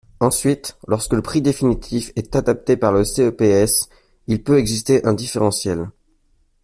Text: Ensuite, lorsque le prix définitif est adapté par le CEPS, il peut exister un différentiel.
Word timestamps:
Ensuite, 0.19 0.77
lorsque 0.87 1.13
le 1.13 1.21
prix 1.21 1.43
définitif 1.43 2.11
est 2.15 2.35
adapté 2.35 2.75
par 2.75 2.91
le 2.91 3.03
CEPS, 3.03 3.87
il 4.25 4.41
peut 4.41 4.57
exister 4.57 5.05
un 5.05 5.13
différentiel. 5.13 5.89